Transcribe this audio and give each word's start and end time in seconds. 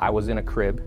I 0.00 0.10
was 0.10 0.28
in 0.28 0.38
a 0.38 0.42
crib 0.42 0.82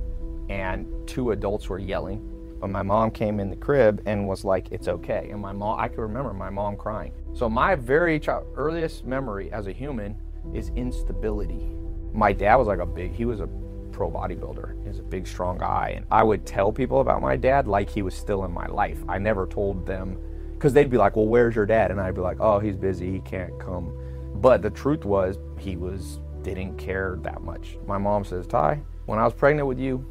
and 0.50 0.88
two 1.08 1.32
adults 1.32 1.70
were 1.70 1.80
yelling. 1.80 2.30
But 2.60 2.70
my 2.70 2.82
mom 2.82 3.12
came 3.12 3.40
in 3.40 3.50
the 3.50 3.56
crib 3.56 4.02
and 4.06 4.28
was 4.28 4.44
like, 4.44 4.72
it's 4.72 4.88
okay. 4.88 5.30
And 5.32 5.42
my 5.42 5.52
mom, 5.52 5.80
I 5.80 5.88
can 5.88 6.02
remember 6.02 6.34
my 6.34 6.50
mom 6.50 6.78
crying. 6.78 7.12
So 7.34 7.50
my 7.50 7.76
very 7.76 8.20
child, 8.20 8.46
earliest 8.56 9.06
memory 9.06 9.52
as 9.52 9.68
a 9.68 9.72
human 9.72 10.16
is 10.54 10.72
instability. 10.76 11.70
My 12.14 12.32
dad 12.32 12.56
was 12.56 12.68
like 12.68 12.80
a 12.80 12.86
big, 12.86 13.14
he 13.14 13.26
was 13.26 13.40
a 13.40 13.50
pro 13.92 14.10
bodybuilder. 14.10 14.82
He 14.82 14.88
was 14.88 15.00
a 15.00 15.04
big, 15.04 15.28
strong 15.28 15.58
guy. 15.58 15.94
And 15.98 16.06
I 16.10 16.24
would 16.24 16.46
tell 16.46 16.72
people 16.72 17.02
about 17.02 17.22
my 17.22 17.36
dad 17.36 17.68
like 17.68 17.90
he 17.90 18.02
was 18.02 18.16
still 18.16 18.46
in 18.46 18.52
my 18.52 18.68
life. 18.68 19.00
I 19.08 19.18
never 19.20 19.46
told 19.46 19.86
them, 19.86 20.18
because 20.54 20.74
they'd 20.74 20.90
be 20.90 20.98
like, 20.98 21.16
well, 21.16 21.28
where's 21.28 21.56
your 21.56 21.66
dad? 21.66 21.92
And 21.92 22.00
I'd 22.00 22.16
be 22.16 22.22
like, 22.22 22.38
oh, 22.40 22.60
he's 22.60 22.78
busy. 22.78 23.12
He 23.12 23.20
can't 23.20 23.60
come. 23.60 23.94
But 24.36 24.62
the 24.62 24.70
truth 24.70 25.06
was, 25.06 25.38
he 25.60 25.76
was, 25.76 26.20
didn't 26.44 26.78
care 26.78 27.20
that 27.24 27.42
much. 27.42 27.78
My 27.86 27.98
mom 27.98 28.24
says, 28.24 28.48
Tai, 28.48 28.82
when 29.06 29.20
I 29.20 29.24
was 29.24 29.34
pregnant 29.34 29.68
with 29.68 29.80
you, 29.80 30.06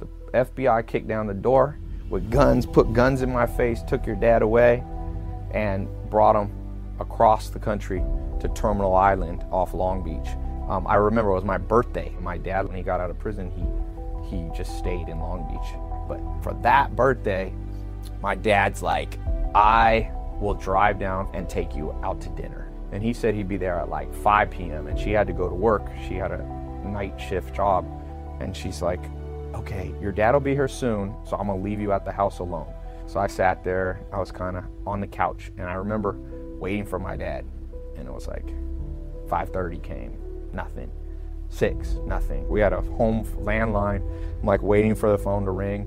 the 0.00 0.06
FBI 0.32 0.86
kicked 0.86 1.08
down 1.08 1.26
the 1.26 1.34
door 1.34 1.78
with 2.08 2.30
guns, 2.30 2.66
put 2.66 2.92
guns 2.92 3.22
in 3.22 3.32
my 3.32 3.46
face, 3.46 3.82
took 3.82 4.06
your 4.06 4.16
dad 4.16 4.42
away, 4.42 4.82
and 5.52 5.88
brought 6.10 6.36
him 6.36 6.50
across 7.00 7.48
the 7.48 7.58
country 7.58 8.02
to 8.40 8.48
Terminal 8.48 8.94
Island 8.94 9.44
off 9.50 9.74
Long 9.74 10.02
Beach. 10.02 10.32
Um, 10.68 10.86
I 10.86 10.96
remember 10.96 11.30
it 11.30 11.34
was 11.34 11.44
my 11.44 11.58
birthday. 11.58 12.14
My 12.20 12.38
dad, 12.38 12.66
when 12.66 12.76
he 12.76 12.82
got 12.82 13.00
out 13.00 13.10
of 13.10 13.18
prison, 13.18 13.50
he 13.50 13.64
he 14.28 14.48
just 14.56 14.78
stayed 14.78 15.08
in 15.08 15.18
Long 15.20 15.46
Beach. 15.48 15.78
But 16.08 16.20
for 16.42 16.58
that 16.62 16.96
birthday, 16.96 17.52
my 18.22 18.34
dad's 18.34 18.82
like, 18.82 19.18
I 19.54 20.10
will 20.40 20.54
drive 20.54 20.98
down 20.98 21.28
and 21.34 21.48
take 21.48 21.74
you 21.74 21.92
out 22.02 22.20
to 22.22 22.28
dinner. 22.30 22.70
And 22.92 23.02
he 23.02 23.12
said 23.12 23.34
he'd 23.34 23.48
be 23.48 23.56
there 23.56 23.78
at 23.78 23.88
like 23.88 24.12
5 24.14 24.50
p.m. 24.50 24.86
and 24.86 24.98
she 24.98 25.10
had 25.12 25.26
to 25.26 25.32
go 25.32 25.48
to 25.48 25.54
work. 25.54 25.86
She 26.08 26.14
had 26.14 26.30
a 26.30 26.42
night 26.84 27.20
shift 27.20 27.54
job. 27.54 27.86
And 28.42 28.56
she's 28.56 28.82
like, 28.82 29.00
okay, 29.54 29.94
your 30.00 30.12
dad 30.12 30.32
will 30.32 30.40
be 30.40 30.54
here 30.54 30.68
soon, 30.68 31.14
so 31.24 31.36
I'm 31.36 31.46
gonna 31.46 31.62
leave 31.62 31.80
you 31.80 31.92
at 31.92 32.04
the 32.04 32.12
house 32.12 32.40
alone. 32.40 32.72
So 33.06 33.20
I 33.20 33.26
sat 33.26 33.62
there, 33.62 34.00
I 34.12 34.18
was 34.18 34.32
kind 34.32 34.56
of 34.56 34.64
on 34.86 35.00
the 35.00 35.06
couch, 35.06 35.52
and 35.58 35.68
I 35.68 35.74
remember 35.74 36.16
waiting 36.58 36.84
for 36.84 36.98
my 36.98 37.16
dad, 37.16 37.44
and 37.96 38.08
it 38.08 38.12
was 38.12 38.26
like 38.26 38.46
5:30 39.28 39.82
came, 39.82 40.16
nothing. 40.52 40.90
Six, 41.48 41.94
nothing. 42.06 42.48
We 42.48 42.60
had 42.60 42.72
a 42.72 42.80
home 42.80 43.24
landline. 43.40 44.02
I'm 44.40 44.46
like 44.46 44.62
waiting 44.62 44.94
for 44.94 45.10
the 45.10 45.18
phone 45.18 45.44
to 45.44 45.50
ring. 45.50 45.86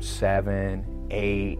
Seven, 0.00 0.84
eight. 1.10 1.58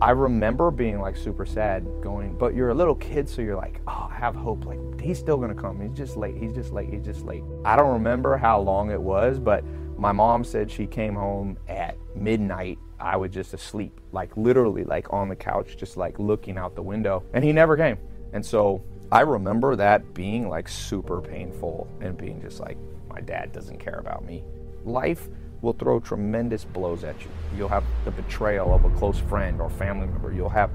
I 0.00 0.10
remember 0.10 0.70
being 0.70 1.00
like 1.00 1.16
super 1.16 1.46
sad, 1.46 1.86
going, 2.02 2.36
but 2.36 2.54
you're 2.54 2.70
a 2.70 2.74
little 2.74 2.94
kid, 2.96 3.28
so 3.28 3.42
you're 3.42 3.56
like, 3.56 3.80
oh, 3.86 4.08
I 4.10 4.14
have 4.14 4.34
hope. 4.34 4.64
Like 4.64 5.00
he's 5.00 5.18
still 5.18 5.36
gonna 5.36 5.54
come. 5.54 5.80
He's 5.80 5.96
just 5.96 6.16
late. 6.16 6.36
He's 6.36 6.52
just 6.52 6.72
late. 6.72 6.88
He's 6.92 7.04
just 7.04 7.24
late. 7.24 7.44
I 7.64 7.76
don't 7.76 7.92
remember 7.92 8.36
how 8.36 8.60
long 8.60 8.90
it 8.90 9.00
was, 9.00 9.38
but 9.38 9.64
my 9.96 10.12
mom 10.12 10.44
said 10.44 10.70
she 10.70 10.86
came 10.86 11.14
home 11.14 11.56
at 11.68 11.96
midnight. 12.16 12.78
I 12.98 13.16
was 13.16 13.30
just 13.30 13.54
asleep, 13.54 14.00
like 14.12 14.36
literally, 14.36 14.84
like 14.84 15.12
on 15.12 15.28
the 15.28 15.36
couch, 15.36 15.76
just 15.76 15.96
like 15.96 16.18
looking 16.18 16.58
out 16.58 16.74
the 16.74 16.82
window. 16.82 17.22
And 17.32 17.44
he 17.44 17.52
never 17.52 17.76
came. 17.76 17.98
And 18.32 18.44
so 18.44 18.82
I 19.12 19.20
remember 19.20 19.76
that 19.76 20.14
being 20.14 20.48
like 20.48 20.68
super 20.68 21.20
painful 21.20 21.88
and 22.00 22.16
being 22.16 22.40
just 22.40 22.60
like, 22.60 22.78
my 23.08 23.20
dad 23.20 23.52
doesn't 23.52 23.78
care 23.78 23.98
about 24.00 24.24
me. 24.24 24.42
Life 24.84 25.28
will 25.64 25.72
throw 25.72 25.98
tremendous 25.98 26.64
blows 26.64 27.02
at 27.02 27.20
you. 27.22 27.30
You'll 27.56 27.68
have 27.68 27.84
the 28.04 28.12
betrayal 28.12 28.72
of 28.72 28.84
a 28.84 28.90
close 28.90 29.18
friend 29.18 29.60
or 29.60 29.68
family 29.70 30.06
member. 30.06 30.32
You'll 30.32 30.48
have, 30.50 30.70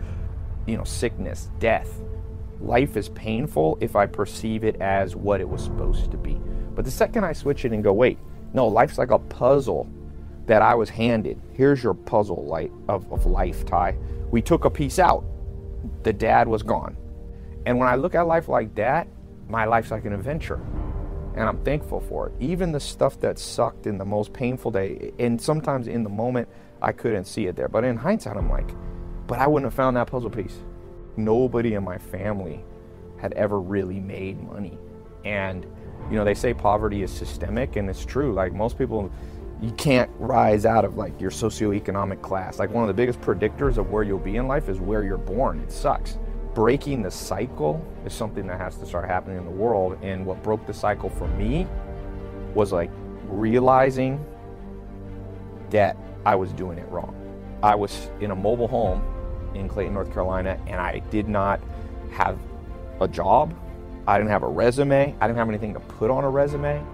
you 0.66 0.76
know, 0.76 0.84
sickness, 0.84 1.50
death. 1.60 2.02
Life 2.60 2.98
is 2.98 3.08
painful 3.10 3.78
if 3.80 3.96
I 3.96 4.06
perceive 4.06 4.66
it 4.66 4.76
as 4.82 5.16
what 5.16 5.40
it 5.40 5.48
was 5.48 5.64
supposed 5.64 6.12
to 6.12 6.18
be. 6.18 6.34
But 6.76 6.84
the 6.84 6.92
second 6.92 7.24
I 7.24 7.32
switch 7.32 7.64
it 7.64 7.72
and 7.72 7.84
go, 7.84 7.94
wait, 7.94 8.18
no, 8.54 8.68
life's 8.68 8.98
like 8.98 9.12
a 9.12 9.20
puzzle 9.20 9.88
that 10.48 10.62
I 10.62 10.74
was 10.74 10.90
handed. 10.90 11.40
Here's 11.54 11.84
your 11.84 11.94
puzzle 11.94 12.46
light 12.46 12.72
of, 12.88 13.10
of 13.14 13.26
life, 13.26 13.66
Tai. 13.66 13.96
We 14.32 14.42
took 14.42 14.66
a 14.66 14.70
piece 14.70 15.00
out. 15.00 15.24
The 16.04 16.12
dad 16.12 16.48
was 16.48 16.64
gone. 16.64 16.98
And 17.66 17.78
when 17.78 17.88
I 17.88 17.96
look 17.96 18.16
at 18.16 18.26
life 18.26 18.50
like 18.50 18.74
that, 18.76 19.08
my 19.48 19.66
life's 19.66 19.92
like 19.92 20.06
an 20.06 20.14
adventure. 20.14 20.60
And 21.36 21.44
I'm 21.48 21.64
thankful 21.64 22.02
for 22.02 22.28
it. 22.28 22.34
Even 22.40 22.72
the 22.72 22.80
stuff 22.80 23.20
that 23.22 23.40
sucked 23.40 23.88
in 23.88 23.98
the 23.98 24.06
most 24.06 24.34
painful 24.34 24.72
day, 24.72 25.12
and 25.20 25.40
sometimes 25.40 25.88
in 25.88 26.04
the 26.04 26.10
moment, 26.10 26.50
I 26.82 26.92
couldn't 26.92 27.26
see 27.26 27.48
it 27.48 27.56
there. 27.56 27.68
But 27.68 27.84
in 27.84 27.98
hindsight, 27.98 28.38
I'm 28.38 28.50
like, 28.50 28.70
but 29.28 29.40
I 29.40 29.48
wouldn't 29.48 29.72
have 29.72 29.76
found 29.76 29.96
that 29.98 30.08
puzzle 30.08 30.30
piece. 30.30 30.58
Nobody 31.18 31.76
in 31.76 31.84
my 31.84 31.98
family 31.98 32.64
had 33.18 33.34
ever 33.34 33.60
really 33.60 34.00
made 34.00 34.42
money. 34.42 34.78
And 35.24 35.66
you 36.10 36.16
know, 36.16 36.26
they 36.26 36.34
say 36.34 36.54
poverty 36.54 37.04
is 37.04 37.12
systemic, 37.12 37.76
and 37.76 37.90
it's 37.90 38.06
true. 38.06 38.34
Like 38.34 38.54
most 38.54 38.78
people, 38.78 39.12
you 39.62 39.72
can't 39.72 40.10
rise 40.18 40.66
out 40.66 40.86
of 40.86 40.98
like 40.98 41.20
your 41.22 41.32
socioeconomic 41.32 42.22
class. 42.22 42.58
Like 42.58 42.72
one 42.72 42.84
of 42.84 42.88
the 42.88 42.94
biggest 42.94 43.22
predictors 43.22 43.78
of 43.78 43.92
where 43.92 44.04
you'll 44.04 44.18
be 44.18 44.38
in 44.38 44.48
life 44.48 44.70
is 44.70 44.80
where 44.80 45.04
you're 45.04 45.18
born. 45.18 45.60
It 45.60 45.72
sucks. 45.72 46.18
Breaking 46.60 47.02
the 47.02 47.10
cycle 47.10 47.82
is 48.06 48.14
something 48.14 48.46
that 48.48 48.60
has 48.60 48.76
to 48.80 48.86
start 48.86 49.08
happening 49.08 49.38
in 49.38 49.46
the 49.46 49.50
world. 49.50 49.98
And 50.02 50.26
what 50.26 50.44
broke 50.44 50.68
the 50.68 50.74
cycle 50.74 51.10
for 51.10 51.26
me 51.26 51.66
was 52.54 52.74
like 52.74 52.92
realizing 53.30 54.22
that 55.70 55.96
I 56.26 56.36
was 56.36 56.52
doing 56.52 56.78
it 56.78 56.86
wrong. 56.90 57.16
I 57.64 57.76
was 57.76 58.12
in 58.20 58.32
a 58.32 58.36
mobile 58.36 58.68
home 58.68 59.02
in 59.56 59.70
Clayton, 59.70 59.94
North 59.94 60.12
Carolina, 60.12 60.60
and 60.68 60.82
I 60.82 61.00
did 61.12 61.30
not 61.30 61.62
have 62.12 62.38
a 63.00 63.08
job. 63.08 63.56
I 64.06 64.18
didn't 64.18 64.32
have 64.32 64.44
a 64.44 64.50
resume. 64.50 65.16
I 65.22 65.28
didn't 65.28 65.38
have 65.38 65.48
anything 65.48 65.74
to 65.76 65.80
put 65.80 66.12
on 66.12 66.26
a 66.26 66.30
resume. 66.30 66.86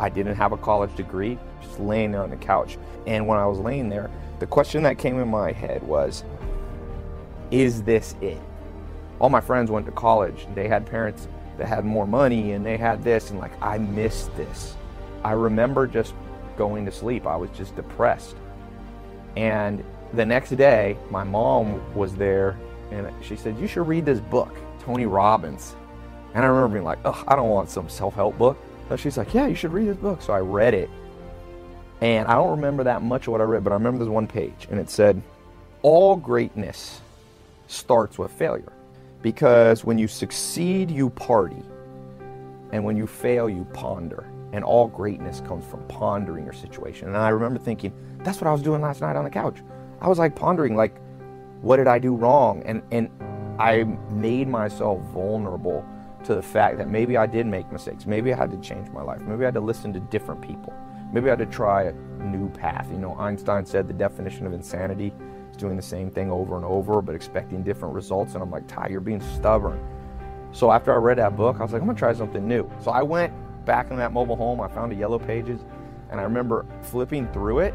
I 0.00 0.08
didn't 0.08 0.34
have 0.34 0.50
a 0.50 0.56
college 0.56 0.96
degree, 0.96 1.38
just 1.62 1.78
laying 1.78 2.10
there 2.10 2.24
on 2.24 2.30
the 2.30 2.36
couch. 2.36 2.76
And 3.06 3.28
when 3.28 3.38
I 3.38 3.46
was 3.46 3.60
laying 3.60 3.88
there, 3.88 4.10
the 4.40 4.48
question 4.48 4.82
that 4.82 4.98
came 4.98 5.20
in 5.20 5.28
my 5.28 5.52
head 5.52 5.80
was, 5.84 6.24
is 7.52 7.84
this 7.84 8.16
it? 8.20 8.40
All 9.20 9.28
my 9.28 9.40
friends 9.40 9.70
went 9.70 9.86
to 9.86 9.92
college. 9.92 10.46
They 10.54 10.66
had 10.66 10.86
parents 10.86 11.28
that 11.58 11.68
had 11.68 11.84
more 11.84 12.06
money 12.06 12.52
and 12.52 12.64
they 12.64 12.76
had 12.76 13.04
this, 13.04 13.30
and 13.30 13.38
like, 13.38 13.52
I 13.62 13.78
missed 13.78 14.34
this. 14.36 14.74
I 15.22 15.32
remember 15.32 15.86
just 15.86 16.14
going 16.56 16.84
to 16.86 16.92
sleep. 16.92 17.26
I 17.26 17.36
was 17.36 17.50
just 17.50 17.76
depressed. 17.76 18.36
And 19.36 19.84
the 20.14 20.26
next 20.26 20.50
day, 20.56 20.96
my 21.10 21.22
mom 21.22 21.94
was 21.94 22.14
there 22.16 22.58
and 22.90 23.12
she 23.22 23.36
said, 23.36 23.58
You 23.58 23.68
should 23.68 23.86
read 23.86 24.04
this 24.04 24.20
book, 24.20 24.56
Tony 24.80 25.06
Robbins. 25.06 25.76
And 26.34 26.44
I 26.44 26.48
remember 26.48 26.74
being 26.74 26.84
like, 26.84 26.98
oh, 27.04 27.24
I 27.26 27.36
don't 27.36 27.48
want 27.48 27.70
some 27.70 27.88
self 27.88 28.14
help 28.14 28.38
book. 28.38 28.58
So 28.88 28.96
she's 28.96 29.16
like, 29.16 29.34
yeah, 29.34 29.46
you 29.46 29.54
should 29.54 29.72
read 29.72 29.88
this 29.88 29.96
book. 29.96 30.22
So 30.22 30.32
I 30.32 30.40
read 30.40 30.74
it. 30.74 30.90
And 32.00 32.26
I 32.28 32.34
don't 32.34 32.50
remember 32.50 32.84
that 32.84 33.02
much 33.02 33.26
of 33.26 33.32
what 33.32 33.40
I 33.40 33.44
read, 33.44 33.62
but 33.62 33.72
I 33.72 33.74
remember 33.74 33.98
this 33.98 34.08
one 34.08 34.26
page. 34.26 34.68
And 34.70 34.80
it 34.80 34.88
said, 34.88 35.20
all 35.82 36.16
greatness 36.16 37.00
starts 37.66 38.18
with 38.18 38.32
failure. 38.32 38.72
Because 39.22 39.84
when 39.84 39.98
you 39.98 40.08
succeed, 40.08 40.90
you 40.90 41.10
party. 41.10 41.62
And 42.72 42.84
when 42.84 42.96
you 42.96 43.06
fail, 43.06 43.48
you 43.48 43.64
ponder. 43.72 44.30
And 44.52 44.64
all 44.64 44.88
greatness 44.88 45.40
comes 45.40 45.64
from 45.64 45.86
pondering 45.86 46.44
your 46.44 46.52
situation. 46.52 47.08
And 47.08 47.16
I 47.16 47.28
remember 47.28 47.58
thinking, 47.58 47.92
that's 48.18 48.40
what 48.40 48.48
I 48.48 48.52
was 48.52 48.62
doing 48.62 48.80
last 48.80 49.00
night 49.00 49.16
on 49.16 49.24
the 49.24 49.30
couch. 49.30 49.58
I 50.00 50.08
was 50.08 50.18
like 50.18 50.34
pondering, 50.34 50.76
like, 50.76 51.00
what 51.60 51.76
did 51.76 51.86
I 51.86 51.98
do 51.98 52.14
wrong? 52.14 52.62
And, 52.64 52.82
and 52.90 53.10
I 53.58 53.84
made 54.10 54.48
myself 54.48 55.00
vulnerable 55.12 55.84
to 56.24 56.34
the 56.34 56.42
fact 56.42 56.78
that 56.78 56.88
maybe 56.88 57.16
I 57.16 57.26
did 57.26 57.46
make 57.46 57.70
mistakes. 57.70 58.06
Maybe 58.06 58.32
I 58.32 58.36
had 58.36 58.50
to 58.50 58.56
change 58.58 58.88
my 58.90 59.02
life. 59.02 59.20
Maybe 59.20 59.42
I 59.42 59.46
had 59.46 59.54
to 59.54 59.60
listen 59.60 59.92
to 59.92 60.00
different 60.00 60.40
people. 60.40 60.72
Maybe 61.12 61.26
I 61.26 61.30
had 61.30 61.38
to 61.40 61.46
try 61.46 61.84
a 61.84 61.92
new 61.92 62.48
path. 62.50 62.88
You 62.90 62.98
know, 62.98 63.14
Einstein 63.18 63.66
said 63.66 63.88
the 63.88 63.94
definition 63.94 64.46
of 64.46 64.52
insanity 64.52 65.12
doing 65.60 65.76
the 65.76 65.82
same 65.82 66.10
thing 66.10 66.30
over 66.30 66.56
and 66.56 66.64
over 66.64 67.00
but 67.00 67.14
expecting 67.14 67.62
different 67.62 67.94
results. 67.94 68.34
And 68.34 68.42
I'm 68.42 68.50
like, 68.50 68.66
Tai, 68.66 68.88
you're 68.90 69.00
being 69.00 69.20
stubborn. 69.20 69.80
So 70.52 70.72
after 70.72 70.92
I 70.92 70.96
read 70.96 71.18
that 71.18 71.36
book, 71.36 71.56
I 71.60 71.62
was 71.62 71.72
like, 71.72 71.80
I'm 71.80 71.86
gonna 71.86 71.98
try 71.98 72.12
something 72.12 72.46
new. 72.46 72.68
So 72.82 72.90
I 72.90 73.02
went 73.02 73.32
back 73.64 73.90
in 73.90 73.96
that 73.98 74.12
mobile 74.12 74.36
home. 74.36 74.60
I 74.60 74.68
found 74.68 74.92
a 74.92 74.96
yellow 74.96 75.18
pages, 75.18 75.60
and 76.10 76.18
I 76.18 76.24
remember 76.24 76.66
flipping 76.82 77.28
through 77.32 77.60
it, 77.60 77.74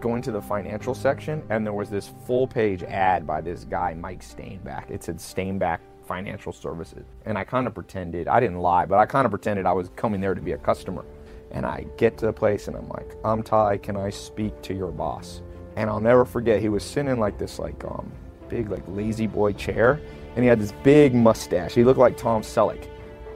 going 0.00 0.22
to 0.22 0.32
the 0.32 0.42
financial 0.42 0.94
section, 0.94 1.42
and 1.50 1.64
there 1.64 1.72
was 1.72 1.90
this 1.90 2.10
full 2.26 2.46
page 2.46 2.82
ad 2.82 3.26
by 3.26 3.40
this 3.40 3.64
guy, 3.64 3.94
Mike 3.94 4.22
Stainback. 4.22 4.90
It 4.90 5.04
said 5.04 5.18
Stainback 5.18 5.78
financial 6.04 6.52
services. 6.52 7.04
And 7.26 7.38
I 7.38 7.44
kind 7.44 7.68
of 7.68 7.74
pretended, 7.74 8.26
I 8.26 8.40
didn't 8.40 8.58
lie, 8.58 8.86
but 8.86 8.98
I 8.98 9.06
kind 9.06 9.24
of 9.24 9.30
pretended 9.30 9.66
I 9.66 9.72
was 9.72 9.90
coming 9.94 10.20
there 10.20 10.34
to 10.34 10.40
be 10.40 10.52
a 10.52 10.58
customer. 10.58 11.04
And 11.52 11.64
I 11.64 11.86
get 11.96 12.18
to 12.18 12.26
the 12.26 12.32
place 12.32 12.66
and 12.66 12.76
I'm 12.76 12.88
like, 12.88 13.14
I'm 13.24 13.44
Tai, 13.44 13.78
can 13.78 13.96
I 13.96 14.10
speak 14.10 14.60
to 14.62 14.74
your 14.74 14.90
boss? 14.90 15.42
And 15.76 15.88
I'll 15.88 16.00
never 16.00 16.24
forget, 16.24 16.60
he 16.60 16.68
was 16.68 16.84
sitting 16.84 17.10
in 17.12 17.18
like 17.18 17.38
this 17.38 17.58
like 17.58 17.84
um 17.84 18.10
big 18.48 18.70
like 18.70 18.82
lazy 18.88 19.26
boy 19.26 19.52
chair 19.52 20.00
and 20.34 20.42
he 20.42 20.48
had 20.48 20.60
this 20.60 20.72
big 20.82 21.14
mustache. 21.14 21.74
He 21.74 21.84
looked 21.84 21.98
like 21.98 22.16
Tom 22.16 22.42
Selleck. 22.42 22.88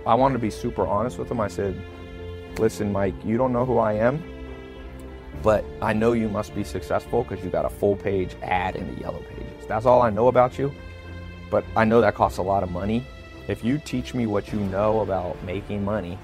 I 0.06 0.14
wanted 0.14 0.34
to 0.34 0.40
be 0.40 0.50
super 0.50 0.86
honest 0.86 1.19
with 1.19 1.31
him. 1.31 1.40
I 1.40 1.48
said, 1.48 1.81
Listen, 2.58 2.92
Mike, 2.92 3.14
you 3.25 3.36
don't 3.36 3.52
know 3.52 3.64
who 3.64 3.78
I 3.78 3.94
am, 3.94 4.22
but 5.42 5.64
I 5.82 5.92
know 5.92 6.12
you 6.12 6.28
must 6.28 6.54
be 6.54 6.62
successful 6.62 7.25
because 7.25 7.44
you 7.44 7.50
got 7.50 7.64
a 7.64 7.70
full 7.70 7.96
page 7.96 8.37
ad 8.42 8.76
in 8.76 8.94
the 8.94 9.00
yellow 9.00 9.22
pages. 9.30 9.66
That's 9.66 9.87
all 9.87 10.02
I 10.02 10.10
know 10.10 10.28
about 10.28 10.58
you 10.58 10.72
but 11.54 11.64
I 11.76 11.84
know 11.84 12.00
that 12.00 12.16
costs 12.16 12.38
a 12.38 12.42
lot 12.42 12.64
of 12.64 12.72
money. 12.72 13.06
If 13.46 13.62
you 13.62 13.78
teach 13.78 14.12
me 14.12 14.26
what 14.26 14.52
you 14.52 14.58
know 14.58 15.02
about 15.02 15.40
making 15.44 15.84
money, 15.84 16.19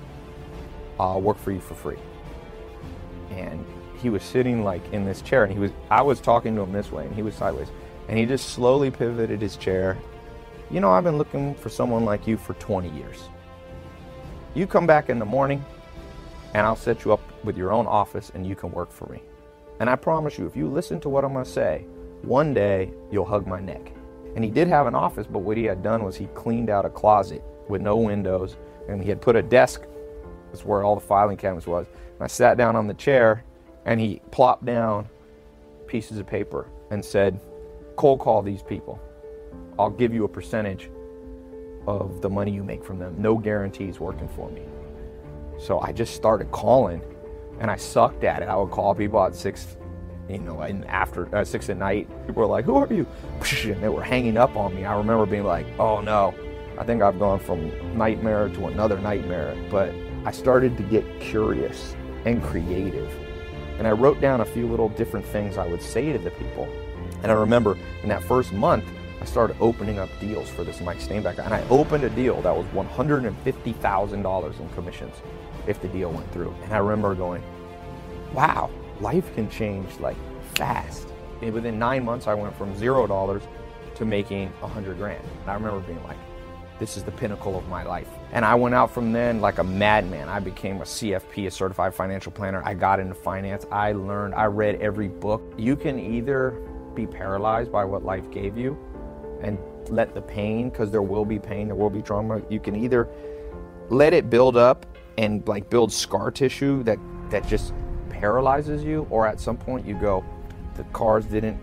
I'll 0.99 1.21
work 1.21 1.39
for 1.39 1.53
you 1.53 1.61
for 1.61 1.77
free. 1.77 1.99
and 3.31 3.65
he 4.01 4.11
was 4.11 4.23
sitting 4.23 4.65
like 4.65 4.83
in 4.93 5.05
this 5.05 5.23
chair 5.23 5.45
and 5.45 5.53
he 5.53 5.59
was 5.59 5.71
I 5.91 6.03
was 6.03 6.21
talking 6.21 6.55
to 6.57 6.63
him 6.63 6.73
this 6.73 6.91
way 6.91 7.05
and 7.05 7.15
he 7.15 7.23
was 7.23 7.35
sideways 7.35 7.69
and 8.09 8.19
he 8.19 8.27
just 8.27 8.51
slowly 8.51 8.91
pivoted 8.91 9.41
his 9.41 9.57
chair. 9.57 9.97
You 10.71 10.81
know, 10.81 10.91
I've 10.91 11.05
been 11.05 11.19
looking 11.19 11.55
for 11.55 11.69
someone 11.69 12.05
like 12.05 12.27
you 12.27 12.37
for 12.37 12.55
20 12.55 12.91
years. 12.91 13.29
You 14.55 14.67
come 14.67 14.87
back 14.87 15.11
in 15.11 15.19
the 15.19 15.25
morning 15.25 15.65
and 16.55 16.67
I'll 16.67 16.77
set 16.77 17.05
you 17.05 17.13
up 17.13 17.21
with 17.45 17.57
your 17.57 17.73
own 17.73 17.87
office 17.87 18.33
and 18.35 18.47
you 18.47 18.57
can 18.57 18.73
work 18.73 18.91
for 18.91 19.07
me. 19.07 19.23
And 19.79 19.89
I 19.89 19.97
promise 19.97 20.39
you, 20.39 20.47
if 20.47 20.57
you 20.57 20.69
listen 20.69 21.01
to 21.01 21.09
what 21.09 21.25
I'm 21.25 21.33
going 21.33 21.45
to 21.45 21.51
say, 21.51 21.87
one 22.23 22.53
day 22.53 22.93
you'll 23.11 23.25
hug 23.25 23.47
my 23.47 23.61
neck. 23.61 23.93
And 24.35 24.45
he 24.45 24.51
did 24.51 24.69
have 24.69 24.87
an 24.87 24.95
office, 24.95 25.27
but 25.27 25.41
what 25.41 25.57
he 25.57 25.65
had 25.65 25.83
done 25.83 26.05
was 26.05 26.17
he 26.17 26.27
cleaned 26.35 26.71
out 26.71 26.85
a 26.85 26.91
closet 26.91 27.43
with 27.69 27.81
no 27.81 27.97
windows 27.97 28.57
and 28.89 29.03
he 29.03 29.09
had 29.09 29.21
put 29.21 29.37
a 29.37 29.43
desk, 29.43 29.83
that's 30.51 30.65
where 30.65 30.83
all 30.83 30.97
the 30.97 31.01
filing 31.01 31.37
cabinets 31.37 31.67
was. 31.67 31.87
And 31.87 32.23
I 32.23 32.27
sat 32.27 32.57
down 32.57 32.77
on 32.77 32.87
the 32.87 32.95
chair 32.95 33.45
and 33.85 34.01
he 34.01 34.21
plopped 34.31 34.65
down 34.65 35.09
pieces 35.87 36.19
of 36.19 36.27
paper 36.27 36.69
and 36.91 37.05
said, 37.05 37.41
cold 37.97 38.21
call 38.21 38.43
these 38.43 38.63
people. 38.63 39.01
I'll 39.79 39.91
give 39.91 40.15
you 40.15 40.25
a 40.25 40.29
percentage 40.29 40.91
of 41.87 42.21
the 42.21 42.31
money 42.31 42.51
you 42.51 42.63
make 42.63 42.85
from 42.85 42.99
them. 42.99 43.15
No 43.19 43.37
guarantees 43.37 43.99
working 43.99 44.29
for 44.29 44.51
me. 44.51 44.63
So 45.59 45.81
I 45.81 45.93
just 45.93 46.15
started 46.15 46.51
calling 46.51 47.03
and 47.61 47.71
I 47.71 47.77
sucked 47.77 48.25
at 48.25 48.43
it. 48.43 48.49
I 48.49 48.57
would 48.57 48.71
call 48.71 48.95
people 48.95 49.23
at 49.23 49.35
six, 49.35 49.77
you 50.29 50.39
know, 50.39 50.61
and 50.61 50.85
after 50.87 51.35
uh, 51.37 51.45
six 51.45 51.69
at 51.69 51.77
night. 51.77 52.09
People 52.27 52.43
were 52.43 52.49
like, 52.49 52.65
"Who 52.65 52.77
are 52.77 52.93
you?" 52.93 53.07
And 53.65 53.83
they 53.83 53.89
were 53.89 54.03
hanging 54.03 54.37
up 54.37 54.57
on 54.57 54.75
me. 54.75 54.85
I 54.85 54.97
remember 54.97 55.27
being 55.27 55.45
like, 55.45 55.67
"Oh 55.79 56.01
no, 56.01 56.35
I 56.79 56.85
think 56.85 57.03
I've 57.03 57.19
gone 57.19 57.39
from 57.39 57.71
nightmare 57.97 58.49
to 58.49 58.67
another 58.67 58.99
nightmare." 58.99 59.55
But 59.71 59.95
I 60.25 60.31
started 60.31 60.77
to 60.79 60.83
get 60.85 61.05
curious 61.21 61.95
and 62.25 62.43
creative, 62.43 63.15
and 63.81 63.89
I 63.89 63.93
wrote 63.93 64.21
down 64.21 64.43
a 64.43 64.45
few 64.45 64.67
little 64.67 64.91
different 64.91 65.25
things 65.25 65.57
I 65.57 65.67
would 65.67 65.81
say 65.81 66.13
to 66.13 66.19
the 66.19 66.31
people. 66.33 66.69
And 67.23 67.33
I 67.33 67.35
remember 67.35 67.79
in 68.03 68.11
that 68.11 68.23
first 68.23 68.53
month, 68.53 68.85
I 69.23 69.25
started 69.25 69.57
opening 69.59 69.99
up 69.99 70.11
deals 70.21 70.51
for 70.51 70.65
this 70.65 70.83
Mike 70.83 70.99
Stainback 70.99 71.37
guy. 71.37 71.45
And 71.47 71.55
I 71.55 71.67
opened 71.71 72.05
a 72.05 72.11
deal 72.11 72.43
that 72.43 72.55
was 72.55 72.67
$150,000 72.75 74.61
in 74.61 74.69
commissions 74.75 75.15
if 75.67 75.81
the 75.81 75.89
deal 75.89 76.13
went 76.13 76.31
through. 76.31 76.55
And 76.63 76.75
I 76.75 76.77
remember 76.77 77.15
going, 77.15 77.43
wow, 78.35 78.69
life 79.01 79.35
can 79.35 79.49
change 79.49 79.99
like 79.99 80.19
fast. 80.57 81.09
And 81.41 81.55
within 81.55 81.79
nine 81.79 82.05
months, 82.05 82.27
I 82.27 82.35
went 82.35 82.55
from 82.59 82.77
zero 82.77 83.07
dollars 83.07 83.45
to 83.95 84.05
making 84.05 84.53
a 84.63 84.69
hundred 84.69 84.99
grand. 84.99 85.25
And 85.41 85.51
I 85.51 85.55
remember 85.55 85.81
being 85.81 86.05
like, 86.05 86.19
this 86.81 86.97
is 86.97 87.05
the 87.05 87.13
pinnacle 87.13 87.57
of 87.57 87.69
my 87.69 87.85
life. 87.85 88.09
And 88.33 88.45
I 88.45 88.55
went 88.55 88.75
out 88.75 88.91
from 88.91 89.13
then 89.13 89.41
like 89.41 89.59
a 89.59 89.65
madman. 89.65 90.29
I 90.29 90.41
became 90.41 90.79
a 90.79 90.85
CFP, 90.85 91.47
a 91.47 91.51
certified 91.51 91.95
financial 91.95 92.33
planner. 92.33 92.63
I 92.65 92.75
got 92.75 92.99
into 92.99 93.15
finance. 93.15 93.67
I 93.71 93.93
learned, 93.93 94.35
I 94.35 94.47
read 94.47 94.81
every 94.81 95.09
book. 95.09 95.55
You 95.59 95.77
can 95.77 96.01
either 96.01 96.53
be 96.95 97.07
paralyzed 97.07 97.71
by 97.71 97.85
what 97.85 98.03
life 98.03 98.31
gave 98.31 98.57
you 98.57 98.79
and 99.43 99.59
let 99.91 100.15
the 100.15 100.23
pain, 100.23 100.71
because 100.71 100.91
there 100.91 101.03
will 101.03 101.25
be 101.25 101.39
pain, 101.39 101.69
there 101.69 101.77
will 101.77 101.91
be 101.91 102.03
trauma. 102.03 102.41
You 102.49 102.61
can 102.61 102.75
either 102.75 103.09
let 103.91 104.15
it 104.15 104.31
build 104.31 104.57
up 104.57 104.87
and 105.19 105.47
like 105.47 105.69
build 105.69 105.93
scar 105.93 106.31
tissue 106.31 106.83
that 106.85 106.99
that 107.29 107.47
just 107.47 107.75
paralyzes 108.09 108.83
you, 108.83 109.07
or 109.11 109.27
at 109.27 109.39
some 109.39 109.57
point 109.57 109.87
you 109.87 109.95
go, 109.95 110.25
the 110.75 110.85
cards 110.85 111.27
didn't 111.27 111.61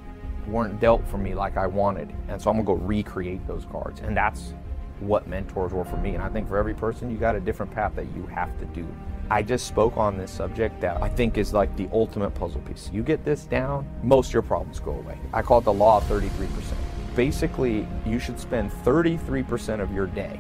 weren't 0.48 0.80
dealt 0.80 1.06
for 1.08 1.18
me 1.18 1.34
like 1.36 1.58
I 1.58 1.68
wanted, 1.68 2.14
and 2.30 2.42
so 2.42 2.50
I'm 2.50 2.64
gonna 2.64 2.80
go 2.80 2.86
recreate 2.86 3.46
those 3.48 3.66
cards, 3.66 4.00
and 4.02 4.16
that's 4.16 4.54
what 5.00 5.28
mentors 5.28 5.74
were 5.74 5.86
for 5.86 5.98
me. 5.98 6.16
And 6.16 6.24
I 6.24 6.30
think 6.30 6.48
for 6.48 6.58
every 6.58 6.74
person, 6.74 7.10
you 7.12 7.18
got 7.18 7.36
a 7.36 7.40
different 7.40 7.72
path 7.72 7.96
that 7.96 8.06
you 8.16 8.26
have 8.28 8.58
to 8.60 8.66
do. 8.66 8.88
I 9.30 9.44
just 9.44 9.68
spoke 9.68 9.98
on 9.98 10.18
this 10.18 10.32
subject 10.32 10.80
that 10.82 11.02
I 11.02 11.10
think 11.10 11.38
is 11.38 11.54
like 11.54 11.76
the 11.76 11.90
ultimate 11.92 12.32
puzzle 12.32 12.62
piece. 12.62 12.90
You 12.94 13.04
get 13.04 13.26
this 13.26 13.44
down, 13.44 13.86
most 14.02 14.28
of 14.28 14.34
your 14.34 14.42
problems 14.42 14.80
go 14.80 14.92
away. 14.92 15.18
I 15.34 15.42
call 15.42 15.60
it 15.60 15.66
the 15.66 15.74
law 15.74 15.98
of 15.98 16.04
33%. 16.06 16.48
Basically, 17.16 17.86
you 18.06 18.20
should 18.20 18.40
spend 18.40 18.72
33% 18.86 19.82
of 19.82 19.92
your 19.94 20.08
day 20.08 20.40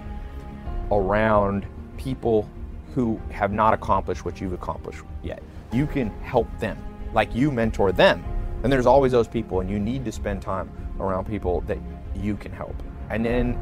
around 0.92 1.66
people 1.98 2.50
who 2.96 3.20
have 3.30 3.52
not 3.52 3.74
accomplished 3.74 4.24
what 4.24 4.40
you've 4.40 4.54
accomplished 4.54 5.04
yet. 5.22 5.44
You 5.74 5.86
can 5.86 6.10
help 6.22 6.48
them, 6.60 6.78
like 7.14 7.36
you 7.36 7.52
mentor 7.52 7.92
them. 7.92 8.24
And 8.64 8.72
there's 8.72 8.86
always 8.86 9.12
those 9.12 9.28
people, 9.28 9.60
and 9.60 9.70
you 9.70 9.80
need 9.80 10.06
to 10.06 10.12
spend 10.12 10.42
time 10.42 10.72
around 11.00 11.26
people 11.26 11.62
that 11.62 11.78
you 12.16 12.38
can 12.38 12.52
help. 12.52 12.76
And 13.10 13.26
then 13.26 13.60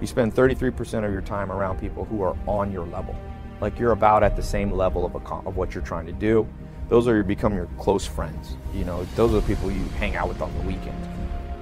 you 0.00 0.06
spend 0.06 0.34
33% 0.34 1.04
of 1.04 1.12
your 1.12 1.22
time 1.22 1.50
around 1.50 1.78
people 1.78 2.04
who 2.04 2.22
are 2.22 2.36
on 2.46 2.72
your 2.72 2.86
level. 2.86 3.16
Like 3.60 3.78
you're 3.78 3.92
about 3.92 4.22
at 4.22 4.36
the 4.36 4.42
same 4.42 4.70
level 4.70 5.06
of, 5.06 5.14
a, 5.14 5.18
of 5.18 5.56
what 5.56 5.74
you're 5.74 5.84
trying 5.84 6.06
to 6.06 6.12
do. 6.12 6.46
Those 6.88 7.08
are 7.08 7.14
your, 7.14 7.24
become 7.24 7.54
your 7.54 7.68
close 7.78 8.06
friends. 8.06 8.56
You 8.74 8.84
know, 8.84 9.04
those 9.16 9.32
are 9.32 9.40
the 9.40 9.46
people 9.46 9.70
you 9.70 9.84
hang 9.98 10.16
out 10.16 10.28
with 10.28 10.42
on 10.42 10.52
the 10.58 10.60
weekends. 10.62 11.08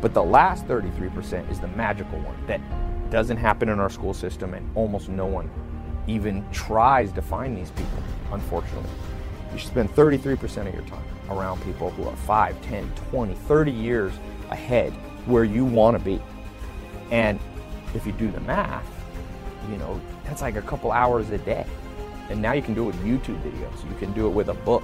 But 0.00 0.14
the 0.14 0.22
last 0.22 0.66
33% 0.66 1.48
is 1.50 1.60
the 1.60 1.68
magical 1.68 2.18
one 2.20 2.36
that 2.46 2.60
doesn't 3.10 3.36
happen 3.36 3.68
in 3.68 3.78
our 3.78 3.90
school 3.90 4.14
system 4.14 4.54
and 4.54 4.68
almost 4.74 5.08
no 5.08 5.26
one 5.26 5.48
even 6.08 6.44
tries 6.50 7.12
to 7.12 7.22
find 7.22 7.56
these 7.56 7.70
people, 7.70 8.02
unfortunately. 8.32 8.90
You 9.52 9.58
should 9.58 9.70
spend 9.70 9.90
33% 9.90 10.66
of 10.66 10.74
your 10.74 10.82
time 10.84 11.04
around 11.30 11.62
people 11.62 11.90
who 11.90 12.08
are 12.08 12.16
5, 12.16 12.60
10, 12.62 12.92
20, 13.10 13.34
30 13.34 13.70
years 13.70 14.12
ahead 14.50 14.92
where 15.26 15.44
you 15.44 15.64
want 15.64 15.96
to 15.96 16.02
be. 16.02 16.20
And 17.10 17.38
if 17.94 18.06
you 18.06 18.12
do 18.12 18.30
the 18.30 18.40
math, 18.40 18.86
you 19.70 19.76
know, 19.76 20.00
that's 20.24 20.42
like 20.42 20.56
a 20.56 20.62
couple 20.62 20.92
hours 20.92 21.30
a 21.30 21.38
day. 21.38 21.66
And 22.30 22.40
now 22.40 22.52
you 22.52 22.62
can 22.62 22.74
do 22.74 22.84
it 22.84 22.86
with 22.86 23.04
YouTube 23.04 23.40
videos. 23.42 23.88
You 23.88 23.96
can 23.98 24.12
do 24.12 24.26
it 24.26 24.30
with 24.30 24.48
a 24.48 24.54
book. 24.54 24.82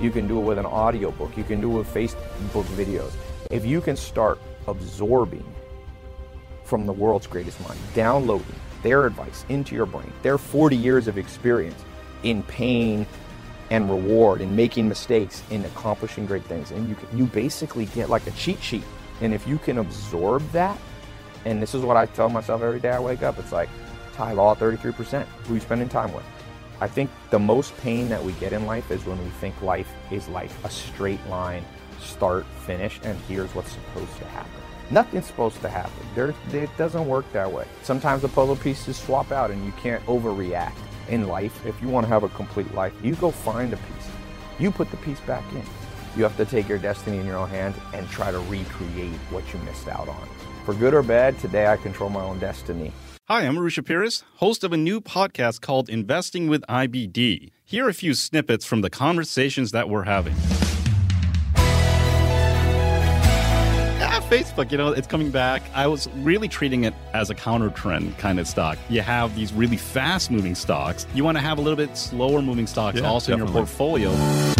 You 0.00 0.10
can 0.10 0.26
do 0.28 0.38
it 0.38 0.42
with 0.42 0.58
an 0.58 0.66
audio 0.66 1.10
book. 1.10 1.36
You 1.36 1.44
can 1.44 1.60
do 1.60 1.70
it 1.72 1.78
with 1.78 1.94
Facebook 1.94 2.64
videos. 2.76 3.12
If 3.50 3.64
you 3.64 3.80
can 3.80 3.96
start 3.96 4.40
absorbing 4.66 5.44
from 6.64 6.86
the 6.86 6.92
world's 6.92 7.26
greatest 7.26 7.60
mind, 7.66 7.78
downloading 7.94 8.54
their 8.82 9.06
advice 9.06 9.44
into 9.48 9.74
your 9.74 9.86
brain, 9.86 10.12
their 10.22 10.38
40 10.38 10.76
years 10.76 11.08
of 11.08 11.18
experience 11.18 11.84
in 12.22 12.42
pain 12.44 13.06
and 13.70 13.88
reward 13.88 14.40
and 14.40 14.54
making 14.54 14.88
mistakes 14.88 15.42
in 15.50 15.64
accomplishing 15.64 16.26
great 16.26 16.44
things. 16.44 16.70
And 16.70 16.88
you, 16.88 16.94
can, 16.94 17.18
you 17.18 17.26
basically 17.26 17.86
get 17.86 18.10
like 18.10 18.26
a 18.26 18.32
cheat 18.32 18.62
sheet. 18.62 18.84
And 19.20 19.34
if 19.34 19.46
you 19.46 19.58
can 19.58 19.78
absorb 19.78 20.48
that, 20.52 20.78
and 21.44 21.62
this 21.62 21.74
is 21.74 21.82
what 21.82 21.96
I 21.96 22.06
tell 22.06 22.28
myself 22.28 22.62
every 22.62 22.80
day 22.80 22.90
I 22.90 23.00
wake 23.00 23.22
up, 23.22 23.38
it's 23.38 23.52
like, 23.52 23.68
Tai 24.14 24.32
Law 24.32 24.54
33%, 24.54 25.24
who 25.24 25.54
you 25.54 25.60
spending 25.60 25.88
time 25.88 26.12
with? 26.12 26.24
I 26.80 26.88
think 26.88 27.10
the 27.30 27.38
most 27.38 27.76
pain 27.78 28.08
that 28.08 28.22
we 28.22 28.32
get 28.34 28.52
in 28.52 28.66
life 28.66 28.90
is 28.90 29.04
when 29.04 29.22
we 29.22 29.30
think 29.32 29.60
life 29.60 29.90
is 30.10 30.28
like 30.28 30.50
a 30.64 30.70
straight 30.70 31.24
line, 31.28 31.64
start, 32.00 32.46
finish, 32.64 33.00
and 33.04 33.18
here's 33.28 33.54
what's 33.54 33.72
supposed 33.72 34.16
to 34.18 34.24
happen. 34.26 34.50
Nothing's 34.90 35.26
supposed 35.26 35.60
to 35.60 35.68
happen. 35.68 36.06
There, 36.14 36.34
it 36.52 36.70
doesn't 36.76 37.06
work 37.06 37.30
that 37.32 37.50
way. 37.50 37.66
Sometimes 37.82 38.22
the 38.22 38.28
puzzle 38.28 38.56
pieces 38.56 38.96
swap 38.96 39.30
out 39.30 39.50
and 39.50 39.64
you 39.64 39.72
can't 39.72 40.04
overreact. 40.06 40.76
In 41.08 41.28
life, 41.28 41.64
if 41.66 41.80
you 41.82 41.88
want 41.88 42.04
to 42.06 42.08
have 42.08 42.22
a 42.22 42.28
complete 42.30 42.72
life, 42.74 42.92
you 43.02 43.14
go 43.16 43.30
find 43.30 43.72
a 43.72 43.76
piece. 43.76 44.08
You 44.58 44.70
put 44.70 44.90
the 44.90 44.96
piece 44.98 45.20
back 45.20 45.44
in. 45.52 45.62
You 46.16 46.22
have 46.24 46.36
to 46.38 46.44
take 46.44 46.68
your 46.68 46.78
destiny 46.78 47.18
in 47.18 47.26
your 47.26 47.36
own 47.36 47.48
hands 47.48 47.76
and 47.94 48.08
try 48.08 48.30
to 48.30 48.38
recreate 48.40 49.14
what 49.30 49.52
you 49.52 49.60
missed 49.60 49.88
out 49.88 50.08
on. 50.08 50.28
For 50.70 50.76
good 50.76 50.94
or 50.94 51.02
bad, 51.02 51.36
today 51.40 51.66
I 51.66 51.76
control 51.76 52.10
my 52.10 52.22
own 52.22 52.38
destiny. 52.38 52.92
Hi, 53.26 53.40
I'm 53.44 53.56
Arusha 53.56 53.84
Pires, 53.84 54.22
host 54.36 54.62
of 54.62 54.72
a 54.72 54.76
new 54.76 55.00
podcast 55.00 55.60
called 55.60 55.88
Investing 55.88 56.46
with 56.46 56.62
IBD. 56.68 57.50
Here 57.64 57.86
are 57.86 57.88
a 57.88 57.92
few 57.92 58.14
snippets 58.14 58.64
from 58.64 58.80
the 58.80 58.88
conversations 58.88 59.72
that 59.72 59.88
we're 59.88 60.04
having. 60.04 60.32
Ah, 63.96 64.24
Facebook, 64.30 64.70
you 64.70 64.78
know, 64.78 64.90
it's 64.92 65.08
coming 65.08 65.32
back. 65.32 65.62
I 65.74 65.88
was 65.88 66.08
really 66.18 66.46
treating 66.46 66.84
it 66.84 66.94
as 67.14 67.30
a 67.30 67.34
counter 67.34 67.70
trend 67.70 68.16
kind 68.18 68.38
of 68.38 68.46
stock. 68.46 68.78
You 68.88 69.00
have 69.00 69.34
these 69.34 69.52
really 69.52 69.76
fast 69.76 70.30
moving 70.30 70.54
stocks. 70.54 71.04
You 71.14 71.24
want 71.24 71.36
to 71.36 71.42
have 71.42 71.58
a 71.58 71.62
little 71.62 71.84
bit 71.84 71.96
slower 71.96 72.42
moving 72.42 72.68
stocks 72.68 73.00
yeah, 73.00 73.08
also 73.08 73.32
definitely. 73.32 73.50
in 73.50 73.56
your 73.56 73.66
portfolio. 73.66 74.59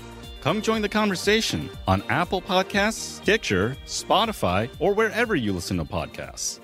Come 0.41 0.63
join 0.63 0.81
the 0.81 0.89
conversation 0.89 1.69
on 1.87 2.01
Apple 2.09 2.41
Podcasts, 2.41 3.21
Stitcher, 3.21 3.77
Spotify, 3.85 4.67
or 4.79 4.91
wherever 4.95 5.35
you 5.35 5.53
listen 5.53 5.77
to 5.77 5.85
podcasts. 5.85 6.60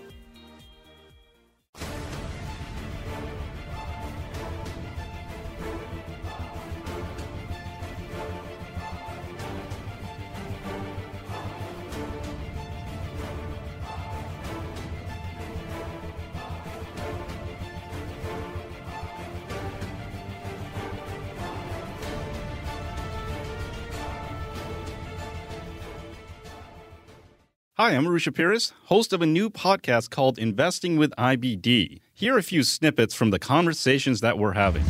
Hi, 27.79 27.91
I'm 27.91 28.05
Arusha 28.05 28.36
Pires, 28.36 28.74
host 28.86 29.13
of 29.13 29.22
a 29.22 29.27
new 29.27 29.51
podcast 29.51 30.10
called 30.10 30.39
Investing 30.39 30.98
with 30.98 31.12
IBD. 31.15 32.00
Here 32.12 32.34
are 32.34 32.39
a 32.39 32.41
few 32.41 32.63
snippets 32.63 33.13
from 33.13 33.29
the 33.29 33.38
conversations 33.38 34.22
that 34.22 34.39
we're 34.39 34.53
having. 34.53 34.84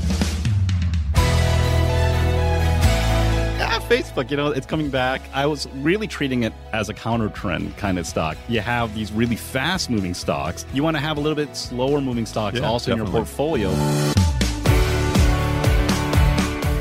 Yeah, 3.58 3.77
Facebook, 3.89 4.32
you 4.32 4.38
know, 4.38 4.51
it's 4.51 4.65
coming 4.65 4.89
back. 4.89 5.22
I 5.34 5.48
was 5.48 5.67
really 5.79 6.08
treating 6.08 6.44
it 6.44 6.53
as 6.72 6.88
a 6.88 6.94
counter 6.94 7.27
trend 7.27 7.75
kind 7.75 8.00
of 8.00 8.08
stock. 8.08 8.38
You 8.48 8.62
have 8.62 8.96
these 8.96 9.12
really 9.12 9.36
fast 9.36 9.89
moving 9.89 10.13
stocks. 10.13 10.65
You 10.72 10.82
want 10.82 10.96
to 10.96 11.01
have 11.01 11.17
a 11.17 11.20
little 11.20 11.36
bit 11.36 11.58
slower 11.58 12.00
moving 12.00 12.25
stocks 12.25 12.58
Yeah, 12.58 12.67
also 12.67 12.94
in 12.94 13.00
your 13.00 13.08
portfolio. 13.08 13.70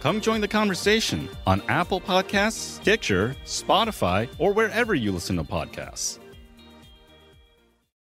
Come 0.00 0.20
join 0.20 0.40
the 0.40 0.48
conversation 0.48 1.28
on 1.46 1.60
Apple 1.68 2.00
Podcasts, 2.00 2.80
Stitcher, 2.80 3.34
Spotify, 3.44 4.28
or 4.38 4.52
wherever 4.52 4.94
you 4.94 5.10
listen 5.10 5.36
to 5.36 5.44
podcasts. 5.44 6.20